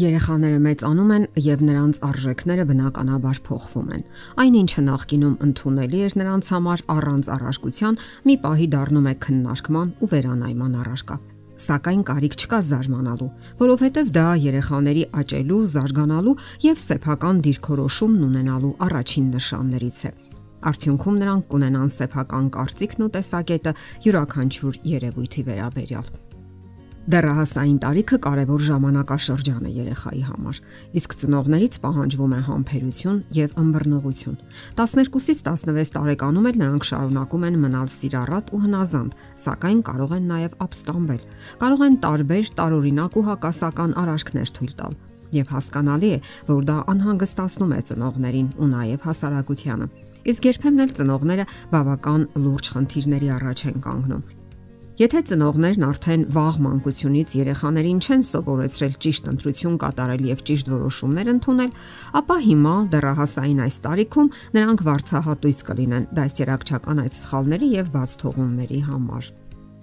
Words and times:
Երեխաները 0.00 0.58
մեծանում 0.64 1.10
են 1.16 1.24
եւ 1.44 1.62
նրանց 1.66 1.98
արժեքները 2.06 2.64
բնականաբար 2.70 3.40
փոխվում 3.46 3.88
են։ 3.96 4.04
Այնինչը 4.44 4.84
նախկինում 4.86 5.34
ընդունելի 5.46 6.00
էր 6.06 6.14
նրանց 6.20 6.48
համար 6.54 6.82
առանց 6.94 7.28
առարկության, 7.34 7.98
մի 8.30 8.36
պահի 8.44 8.68
դառնում 8.74 9.10
է 9.10 9.14
քննարկման 9.26 9.90
ու 10.00 10.08
վերանայման 10.14 10.78
առարկա։ 10.80 11.16
Սակայն 11.60 12.02
կարիք 12.08 12.36
չկա 12.40 12.60
զարմանալու, 12.70 13.28
որովհետև 13.60 14.14
դա 14.16 14.26
երեխաների 14.46 15.04
աճելու, 15.20 15.60
զարգանալու 15.74 16.36
եւ 16.64 16.80
սեփական 16.86 17.42
դիրքորոշումն 17.44 18.24
ունենալու 18.30 18.72
առաջին 18.88 19.28
նշաններից 19.36 20.00
է։ 20.08 20.14
Արդյունքում 20.70 21.20
նրանք 21.20 21.46
կունենան 21.52 21.94
սեփական 22.00 22.50
կարծիքն 22.56 23.04
ու 23.04 23.12
տեսակետը 23.20 23.76
յուրաքանչյուր 24.08 24.82
երևույթի 24.96 25.48
վերաբերյալ։ 25.50 26.12
Դեռահասային 27.10 27.78
տարիքը 27.82 28.16
կարևոր 28.22 28.62
ժամանակաշրջան 28.66 29.64
է 29.66 29.70
երեխայի 29.74 30.20
համար, 30.28 30.58
իսկ 31.00 31.14
ծնողներից 31.22 31.78
պահանջվում 31.82 32.34
է 32.36 32.40
համբերություն 32.46 33.16
եւ 33.38 33.56
ըմբռնողություն։ 33.62 34.36
12-ից 34.78 35.40
16 35.48 35.94
տարեկանում 35.96 36.48
էլ 36.50 36.60
նրանք 36.60 36.86
շարունակում 36.90 37.46
են 37.50 37.58
մնալ 37.64 37.90
սիրառատ 37.96 38.52
ու 38.54 38.62
հնազանդ, 38.66 39.16
սակայն 39.42 39.80
կարող 39.90 40.14
են 40.20 40.28
նաեւ 40.30 40.56
ապստամբել։ 40.70 41.22
Կարող 41.64 41.84
են 41.88 41.96
տարբեր 42.06 42.52
տարօրինակ 42.60 43.16
ու 43.18 43.26
հակասական 43.30 43.94
արարքներ 44.04 44.52
թույլ 44.60 44.74
տալ։ 44.78 44.98
Եվ 45.40 45.54
հասկանալի 45.56 46.10
է, 46.10 46.18
որ 46.50 46.66
դա 46.70 46.76
անհանգստացնում 46.94 47.74
է 47.74 47.80
ծնողներին 47.90 48.50
ու 48.60 48.70
նաեւ 48.70 49.08
հասարակությանը։ 49.10 49.88
Իսկ 50.30 50.50
երբեմն 50.50 50.84
էլ 50.84 50.92
ծնողները 51.00 51.48
բավական 51.74 52.28
լուրջ 52.44 52.74
խնդիրների 52.76 53.32
առաջ 53.40 53.64
են 53.70 53.82
կանգնում 53.86 54.26
Եթե 55.00 55.20
ծնողներն 55.30 55.84
արդեն 55.86 56.24
վաղ 56.34 56.56
մանկությունից 56.60 57.30
երեխաներին 57.38 58.00
չեն 58.04 58.24
սովորեցրել 58.28 58.98
ճիշտ 59.04 59.30
ընտրություն 59.30 59.78
կատարել 59.80 60.26
եւ 60.28 60.42
ճիշտ 60.50 60.68
որոշումներ 60.74 61.30
ընդունել, 61.32 61.70
ապա 62.20 62.36
հիմա 62.44 62.74
դեռահասային 62.92 63.62
այս 63.64 63.80
տարիքում 63.86 64.28
նրանք 64.58 64.84
վարցահատույց 64.90 65.64
կլինեն 65.70 66.06
դասերակցական 66.20 67.02
այդ 67.06 67.16
սխալների 67.16 67.72
եւ 67.80 67.90
բաց 67.96 68.18
թողումների 68.20 68.82
համար։ 68.90 69.32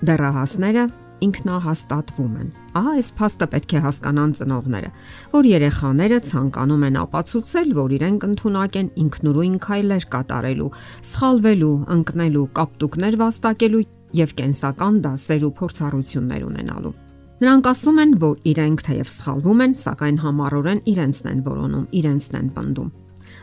Դեռահասները 0.06 0.86
ինքնահաստատվում 1.18 2.34
են։ 2.38 2.50
Ահա 2.78 2.92
այս 3.02 3.08
փաստը 3.18 3.45
պետք 3.58 3.73
է 3.73 3.80
հասկանան 3.88 4.34
ծնողները, 4.38 4.90
որ 5.34 5.48
երեխաները 5.50 6.20
ցանկանում 6.30 6.88
են 6.92 7.00
ապացուցել, 7.08 7.73
որ 7.82 7.98
իրենք 7.98 8.28
ընդունակ 8.28 8.78
են 8.86 8.94
ինքնուրույն 9.08 9.60
քայլեր 9.66 10.10
կատարելու, 10.14 10.72
սխալվելու, 11.10 11.76
ընկնելու, 11.98 12.50
կապտուկներ 12.62 13.18
վաստակելու 13.26 13.86
եւ 14.18 14.38
կենսական 14.38 15.02
դասեր 15.08 15.44
ու 15.48 15.52
փորձառություններ 15.62 16.48
ունենալու։ 16.48 16.94
Նրանք 17.38 17.68
ասում 17.70 18.00
են, 18.02 18.14
որ 18.18 18.38
իրենք 18.50 18.80
թեև 18.88 19.10
սխալվում 19.14 19.60
են, 19.66 19.73
սակայն 19.78 20.16
համառորեն 20.23 20.80
իրենցն 20.90 21.28
են 21.32 21.44
որոնում, 21.46 21.84
իրենցն 22.00 22.38
են 22.40 22.48
պնդում։ 22.56 22.90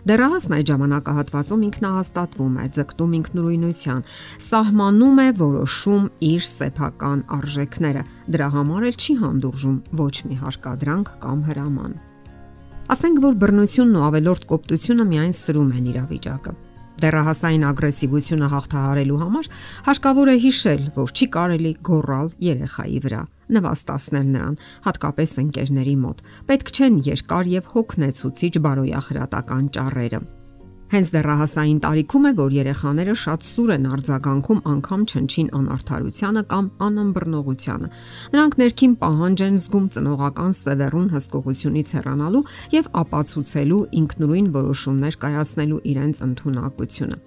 Դեռահասն 0.04 0.54
այդ 0.56 0.66
ժամանակահատվածում 0.70 1.62
ինքնահաստատվում 1.64 2.56
է, 2.58 2.64
ձգտում 2.74 3.14
ինքնուրույնության, 3.18 4.02
սահմանում 4.48 5.22
է 5.22 5.28
որոշում 5.38 6.04
իր 6.28 6.42
սեփական 6.50 7.22
արժեքները։ 7.38 8.02
Դրա 8.34 8.48
համար 8.58 8.88
էլ 8.90 9.00
չի 9.00 9.16
հանդուրժում 9.22 9.78
ոչ 10.02 10.14
մի 10.26 10.36
հարկադրանք 10.42 11.14
կամ 11.24 11.48
հրաման։ 11.54 11.96
Ասենք 12.84 13.24
որ 13.24 13.40
բռնությունն 13.40 13.96
ու 13.96 14.06
ավելորտ 14.10 14.46
կոպտությունը 14.50 15.10
միայն 15.14 15.34
սրում 15.38 15.74
են 15.78 15.90
իրավիճակը 15.94 16.56
դեռահասային 17.02 17.64
ագրեսիվությունը 17.70 18.48
հաղթահարելու 18.52 19.18
համար 19.24 19.48
հարկավոր 19.88 20.30
է 20.30 20.36
հիշել, 20.44 20.84
որ 20.98 21.12
չի 21.14 21.28
կարելի 21.34 21.72
գոռալ 21.88 22.30
երեխայի 22.46 23.02
վրա, 23.08 23.22
նվաստացնել 23.58 24.30
նրան, 24.36 24.56
հատկապես 24.86 25.36
ընկերների 25.44 25.96
մոտ։ 26.04 26.24
Պետք 26.52 26.72
չեն 26.78 27.02
երկար 27.10 27.52
եւ 27.58 27.74
հոգնեցուցիչ 27.74 28.54
բարոյախրատական 28.68 29.70
ճառերը։ 29.74 30.24
Հենց 30.92 31.10
դեռահասային 31.14 31.78
տարիքում 31.80 32.26
է, 32.28 32.32
որ 32.38 32.54
երեխաները 32.54 33.14
շատ 33.16 33.46
սուր 33.48 33.70
են 33.74 33.86
արձագանքում 33.94 34.60
անգամ 34.72 35.04
չնչին 35.08 35.48
անարթարությանը 35.58 36.42
կամ 36.52 36.68
անըմբռնողությանը։ 36.88 37.88
Նրանք 38.36 38.58
ներքին 38.62 38.96
պահանջ 39.04 39.44
են 39.48 39.60
զգում 39.64 39.86
ծնողական 39.96 40.56
սևեռուն 40.60 41.10
հսկողությունից 41.16 41.94
հեռանալու 41.98 42.48
եւ 42.78 42.90
ապացուցելու 43.04 43.84
ինքնուրույն 44.04 44.50
որոշումներ 44.60 45.22
կայացնելու 45.24 45.84
իրենց 45.94 46.26
ընտունակությունը։ 46.28 47.24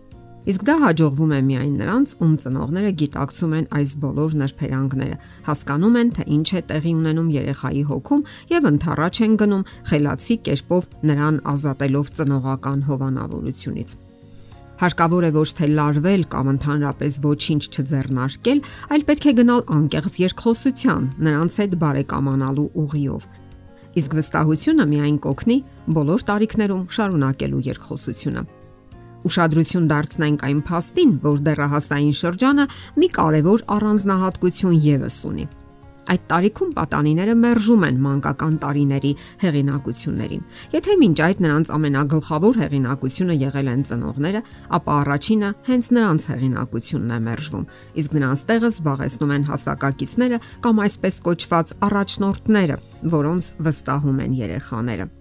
Իսկ 0.47 0.62
դա 0.63 0.74
հաջողվում 0.80 1.31
է 1.35 1.38
միայն 1.44 1.72
նրանց, 1.81 2.12
ում 2.24 2.34
ծնողները 2.40 2.91
գիտակցում 3.02 3.53
են 3.58 3.66
այս 3.78 3.91
բոլոր 4.00 4.35
նրբերանգները, 4.41 5.16
հասկանում 5.44 5.96
են, 6.02 6.12
թե 6.16 6.24
ինչ 6.38 6.47
է 6.47 6.62
տեղի 6.69 6.94
ունենում 6.97 7.31
երեխայի 7.35 7.81
հոգում 7.90 8.22
եւ 8.53 8.68
ընթառաջ 8.72 9.19
են 9.28 9.34
գնում 9.41 9.66
խելացի 9.91 10.38
կերպով 10.47 10.88
նրան 11.12 11.40
ազատելով 11.52 12.12
ծնողական 12.16 12.80
հովանավորությունից։ 12.88 13.90
Հարկավոր 14.78 15.24
է 15.28 15.31
ոչ 15.35 15.50
թե 15.58 15.68
լարվել 15.74 16.24
կամ 16.31 16.52
ընդհանրապես 16.53 17.14
ոչինչ 17.28 17.64
չձեռնարկել, 17.68 18.59
այլ 18.94 19.03
պետք 19.09 19.25
է 19.28 19.34
գնալ 19.41 19.64
անկեղծ 19.78 20.19
երկխոսության, 20.22 21.09
նրանց 21.28 21.58
հետ 21.59 21.74
բարեկամանալու 21.81 22.69
ուղիով։ 22.88 23.28
Իսկ 23.97 24.16
վստահությունը 24.22 24.85
միայն 24.94 25.18
կօգնի 25.28 25.58
բոլոր 25.97 26.28
տարիքներում 26.29 26.85
շարունակելու 26.94 27.66
երկխոսությունը 27.74 28.46
ուշադրություն 29.25 29.88
դարձնենք 29.91 30.44
այն 30.47 30.59
փաստին, 30.67 31.13
որ 31.25 31.39
դեռահասային 31.47 32.17
շրջանը 32.22 32.67
մի 33.01 33.07
կարևոր 33.17 33.63
առանձնահատկություն 33.78 34.78
եւս 34.88 35.23
ունի։ 35.31 35.47
Այդ 36.07 36.22
տարիքում 36.31 36.69
պատանիները 36.78 37.33
մերժում 37.35 37.81
են 37.88 37.97
մանկական 38.03 38.53
տարիների 38.63 39.09
հեղինակություններին։ 39.41 40.45
Եթե 40.75 40.95
մինչ 41.01 41.17
այդ 41.25 41.41
նրանց 41.44 41.72
ամենագլխավոր 41.78 42.59
հեղինակությունը 42.61 43.35
եղել 43.41 43.72
են 43.73 43.83
ծնողները, 43.91 44.41
ապա 44.79 44.95
առաջինը 45.03 45.51
հենց 45.67 45.91
նրանց 45.97 46.28
հեղինակությունն 46.31 47.11
է 47.11 47.19
մերժվում, 47.28 47.69
իսկ 47.99 48.17
նրանց 48.17 48.47
տեղը 48.47 48.72
զբաղեցնում 48.72 49.35
են 49.35 49.47
հասակակիցները 49.51 50.41
կամ 50.63 50.84
այսպես 50.88 51.22
կոչված 51.28 51.78
առաջնորդները, 51.91 52.81
որոնց 53.17 53.53
վստահում 53.67 54.28
են 54.28 54.41
երեխաները։ 54.47 55.11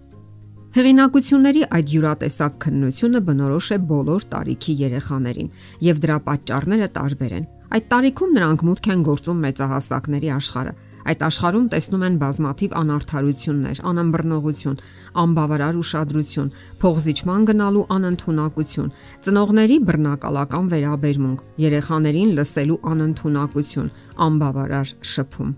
Հեղինակությունների 0.77 1.61
այդ 1.73 1.87
յուրատեսակ 1.89 2.57
քննությունը 2.61 3.19
բնորոշ 3.27 3.67
է 3.73 3.77
բոլոր 3.91 4.25
տարիքի 4.33 4.73
երեխաներին, 4.81 5.47
եւ 5.87 6.01
դրա 6.03 6.17
պատճառները 6.27 6.89
տարբեր 6.97 7.33
են։ 7.37 7.47
Այդ 7.77 7.87
տարիքում 7.93 8.35
նրանք 8.37 8.65
մուտք 8.67 8.89
են 8.93 9.01
գործում 9.07 9.41
մեծահասակների 9.47 10.29
աշխարհը։ 10.37 10.75
Այդ 11.07 11.25
աշխարհում 11.29 11.65
տեսնում 11.73 12.05
են 12.07 12.19
բազմաթիվ 12.21 12.77
անարթարություններ, 12.77 13.81
անըմբռնողություն, 13.89 14.79
անբավարար 15.25 15.81
ուշադրություն, 15.81 16.53
փողզիչման 16.85 17.49
գնալու 17.49 17.85
անընդունակություն, 17.97 18.95
ծնողների 19.25 19.77
բռնակալական 19.89 20.73
վերաբերմունք, 20.77 21.45
երեխաներին 21.65 22.33
լսելու 22.37 22.81
անընդունակություն, 22.93 23.93
անբավարար 24.29 24.97
շփում։ 25.17 25.53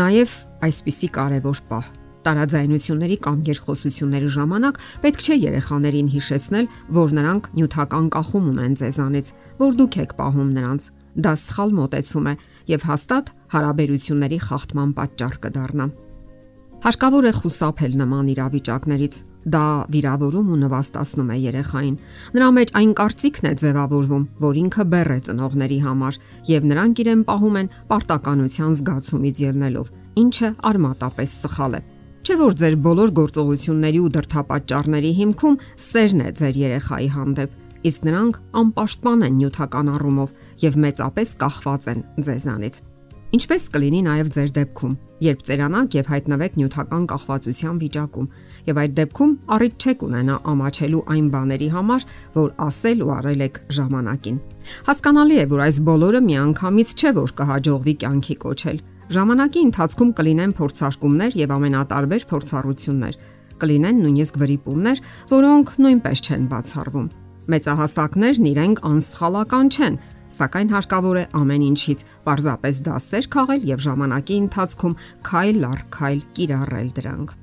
Նաև 0.00 0.38
այսպիսի 0.70 1.08
կարևոր 1.20 1.66
պահ 1.68 1.96
տարաձայնությունների 2.26 3.16
կամ 3.26 3.38
երկխոսությունների 3.50 4.30
ժամանակ 4.36 4.80
պետք 5.04 5.24
չէ 5.24 5.36
երեխաներին 5.44 6.12
հիշեցնել, 6.14 6.68
որ 7.00 7.16
նրանք 7.20 7.48
նյութական 7.56 8.12
կախում 8.16 8.50
ունեն 8.50 8.76
ձեզանից, 8.80 9.32
որ 9.60 9.72
դուք 9.80 9.98
եք 10.04 10.14
պահում 10.20 10.52
նրանց։ 10.60 10.90
Դա 11.10 11.32
սխալ 11.42 11.74
մոտեցում 11.80 12.28
է 12.30 12.34
եւ 12.70 12.86
հաստատ 12.90 13.34
հարաբերությունների 13.56 14.38
խախտման 14.46 14.94
պատճառ 15.00 15.34
կդառնա։ 15.46 15.86
Հարկավոր 16.80 17.26
է 17.28 17.32
խուսափել 17.36 17.96
նման 18.00 18.28
իրավիճակներից։ 18.32 19.16
Դա 19.52 19.64
վիրավորում 19.92 20.48
ու 20.54 20.58
նվաստացնում 20.62 21.32
է 21.34 21.36
երեխային։ 21.42 21.98
Նրա 22.36 22.48
մեջ 22.56 22.72
այն 22.80 22.94
կարծիքն 23.00 23.50
է 23.50 23.52
ձևավորվում, 23.60 24.24
որ 24.46 24.60
ինքը 24.64 24.88
բեռ 24.94 25.12
է 25.12 25.20
ծնողների 25.28 25.80
համար, 25.84 26.20
եւ 26.56 26.68
նրանք 26.72 27.04
իրեն 27.04 27.24
պահում 27.28 27.60
են 27.60 27.72
պարտականության 27.92 28.76
զգացումից 28.80 29.44
ելնելով, 29.44 29.94
ինչը 30.24 30.54
արմատապես 30.72 31.40
սխալ 31.44 31.80
է։ 31.80 31.82
Չէ 32.20 32.34
որ 32.36 32.54
ձեր 32.60 32.74
բոլոր 32.84 33.10
գործողությունների 33.16 34.00
ու 34.04 34.08
դրթապաճառների 34.12 35.10
հիմքում 35.20 35.54
սերն 35.80 36.20
է 36.20 36.32
ձեր 36.36 36.58
երեխայի 36.60 37.08
հանդեպ, 37.14 37.54
իսկ 37.88 38.04
նրանք 38.08 38.38
անպաշտպան 38.60 39.24
են 39.24 39.38
նյութական 39.40 39.88
առումով 39.94 40.34
եւ 40.60 40.76
մեծապես 40.84 41.32
կախված 41.40 41.88
են 41.94 42.02
ձեզանից։ 42.28 42.76
Ինչպես 43.40 43.66
կլինի 43.72 44.02
նաև 44.04 44.30
ձեր 44.36 44.52
դեպքում, 44.60 44.94
երբ 45.24 45.42
ծերանաք 45.48 45.96
եւ 45.96 46.12
հայտնվեք 46.12 46.56
նյութական 46.60 47.04
կախվածության 47.10 47.76
վիճակում, 47.80 48.30
եւ 48.68 48.80
այդ 48.84 48.94
դեպքում 49.00 49.34
առիթ 49.56 49.74
չեք 49.80 50.04
ունենա 50.10 50.36
ամաչելու 50.50 51.04
այն 51.14 51.26
բաների 51.30 51.68
համար, 51.72 52.06
որ 52.36 52.48
ասել 52.68 53.04
ու 53.06 53.12
արել 53.16 53.44
եք 53.48 53.60
ժամանակին։ 53.80 54.40
Հասկանալի 54.90 55.36
է, 55.40 55.44
որ 55.56 55.60
այս 55.70 55.78
բոլորը 55.88 56.20
միանգամից 56.26 56.90
չէ 57.00 57.12
որ 57.20 57.36
կհաջողվի 57.40 57.94
կյանքի 58.04 58.36
կոչել, 58.44 58.82
Ժամանակի 59.10 59.60
ընթացքում 59.66 60.10
կլինեն 60.20 60.52
փորձարկումներ 60.54 61.36
եւ 61.40 61.52
ամենատարբեր 61.56 62.24
փորձառություններ։ 62.30 63.16
Կլինեն 63.58 63.96
նույնիսկ 64.04 64.36
վրիպումներ, 64.38 65.00
որոնք 65.32 65.72
նույնպես 65.82 66.20
չեն 66.30 66.44
բացառվում։ 66.52 67.08
Մեծահասակներն 67.50 68.46
իրենք 68.50 68.82
անսխալական 68.90 69.70
չեն, 69.74 69.96
սակայն 70.30 70.70
հարկավոր 70.70 71.18
է 71.18 71.24
ամեն 71.40 71.64
ինչից 71.70 72.04
պարզապես 72.28 72.82
դասեր 72.86 73.26
քաղել 73.34 73.66
եւ 73.70 73.82
ժամանակի 73.90 74.36
ընթացքում 74.44 74.94
քայլ 75.26 75.66
առ 75.70 75.82
քայլ 75.96 76.20
կիրառել 76.38 76.92
դրանք։ 77.00 77.34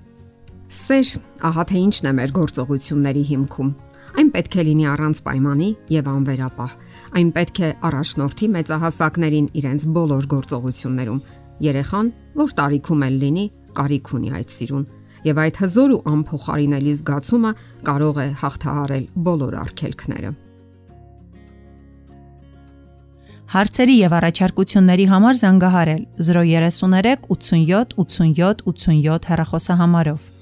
Սեր, 0.78 1.12
ահա 1.52 1.66
թե 1.68 1.82
ինչն 1.84 2.08
է 2.08 2.14
մեր 2.16 2.34
գործողությունների 2.38 3.26
հիմքում։ 3.28 3.74
Այն 4.18 4.32
պետք 4.34 4.56
է 4.58 4.64
լինի 4.68 4.86
առանց 4.88 5.20
պայմանի 5.28 5.68
եւ 5.94 6.08
անվերապահ։ 6.16 6.72
Այն 7.20 7.30
պետք 7.36 7.60
է 7.68 7.70
առաջնորդի 7.92 8.48
մեծահասակներին 8.56 9.52
իրենց 9.62 9.86
բոլոր 9.98 10.30
գործողություններում։ 10.32 11.22
Երեխան, 11.64 12.10
որ 12.38 12.54
տարիքում 12.58 13.04
էլ 13.08 13.16
լինի, 13.24 13.46
կարիք 13.78 14.12
ունի 14.18 14.34
այդ 14.38 14.54
սիրուն 14.58 14.86
եւ 15.28 15.40
այդ 15.44 15.60
հզոր 15.64 15.94
ու 15.96 16.02
անփոխարինելի 16.12 16.94
զգացումը 17.00 17.52
կարող 17.88 18.20
է 18.22 18.28
հաղթահարել 18.42 19.08
բոլոր 19.28 19.58
արգելքները։ 19.64 20.32
Հարցերի 23.48 23.94
եւ 23.98 24.14
առաջարկությունների 24.18 25.06
համար 25.08 25.38
զանգահարել 25.42 26.02
033 26.30 27.28
87 27.32 27.94
87 28.04 28.66
87 28.68 29.30
հեռախոսահամարով։ 29.32 30.37